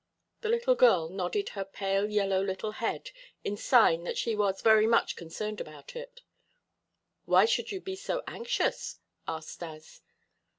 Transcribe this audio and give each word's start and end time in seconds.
The 0.41 0.49
little 0.49 0.73
girl 0.73 1.09
nodded 1.09 1.49
her 1.49 1.63
pale 1.63 2.09
yellow 2.09 2.41
little 2.41 2.71
head 2.71 3.11
in 3.43 3.55
sign 3.55 4.03
that 4.03 4.17
she 4.17 4.35
was 4.35 4.63
very 4.63 4.87
much 4.87 5.15
concerned 5.15 5.61
about 5.61 5.95
it. 5.95 6.23
"Why 7.25 7.45
should 7.45 7.71
you 7.71 7.79
be 7.79 7.95
so 7.95 8.23
anxious?" 8.25 8.99
asked 9.27 9.49
Stas. 9.49 10.01